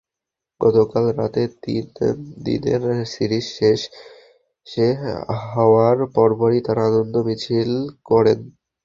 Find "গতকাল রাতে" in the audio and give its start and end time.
0.61-1.43